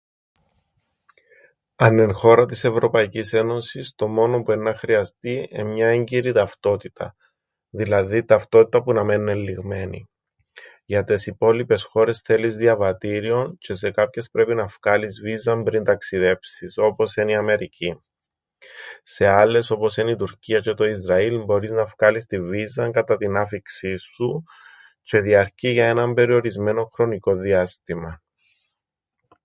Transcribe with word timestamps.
Αν 1.75 1.99
εν' 1.99 2.13
χώρα 2.13 2.45
της 2.45 2.63
Ευρωπαϊκής 2.63 3.33
Ένωσης, 3.33 3.93
το 3.95 4.07
μόνον 4.07 4.43
που 4.43 4.51
εννά 4.51 4.73
χρειαστεί 4.73 5.47
εν' 5.51 5.65
μια 5.67 5.87
έγκυρη 5.87 6.31
ταυτότητα. 6.31 7.15
Δηλαδή, 7.69 8.23
ταυτότητα 8.25 8.83
που 8.83 8.93
να 8.93 9.03
μέννεν' 9.03 9.37
ληγμένη. 9.37 10.09
Για 10.85 11.03
τες 11.03 11.25
υπόλοιπες 11.25 11.83
χώρες 11.83 12.19
θέλεις 12.19 12.55
διαβατήριον, 12.55 13.57
τζ̆αι 13.57 13.73
για 13.75 13.91
κάποιες 13.91 14.29
πρέπει 14.29 14.55
να 14.55 14.67
φκάλεις 14.67 15.21
βίζαν 15.21 15.63
πριν 15.63 15.83
ταξιδέψεις, 15.83 16.77
όπως 16.77 17.15
εν' 17.15 17.27
η 17.27 17.35
Αμερική. 17.35 17.99
Σε 19.03 19.25
άλλες 19.27 19.69
όπως 19.71 19.97
εν' 19.97 20.07
η 20.07 20.15
Τουρκία 20.15 20.61
τζ̆αι 20.65 20.73
το 20.75 20.85
Ισραήλ 20.85 21.43
μπορείς 21.43 21.71
να 21.71 21.85
φκάλεις 21.85 22.25
την 22.25 22.47
βίζαν 22.47 22.91
κατά 22.91 23.17
την 23.17 23.37
άφιξην 23.37 23.97
σου 23.97 24.43
τζ̆αι 25.09 25.21
διαρκεί 25.21 25.69
για 25.69 25.87
έναν 25.87 26.13
περιορισμένον 26.13 26.89
χρονικόν 26.93 27.41
διάστημαν. 27.41 28.21